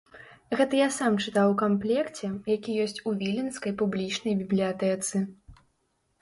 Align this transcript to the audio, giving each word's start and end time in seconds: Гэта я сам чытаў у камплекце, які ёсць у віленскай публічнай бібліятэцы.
Гэта 0.59 0.77
я 0.77 0.85
сам 0.93 1.17
чытаў 1.25 1.51
у 1.53 1.57
камплекце, 1.61 2.29
які 2.55 2.77
ёсць 2.85 2.97
у 3.11 3.13
віленскай 3.21 3.75
публічнай 3.83 4.33
бібліятэцы. 4.41 5.23